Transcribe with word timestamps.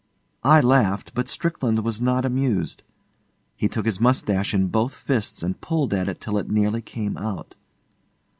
I 0.43 0.61
laughed, 0.61 1.13
but 1.13 1.27
Strickland 1.27 1.83
was 1.85 2.01
not 2.01 2.25
amused. 2.25 2.81
He 3.55 3.67
took 3.67 3.85
his 3.85 4.01
moustache 4.01 4.51
in 4.51 4.69
both 4.69 4.95
fists 4.95 5.43
and 5.43 5.61
pulled 5.61 5.93
at 5.93 6.09
it 6.09 6.19
till 6.19 6.39
it 6.39 6.49
nearly 6.49 6.81
came 6.81 7.17
out. 7.19 7.55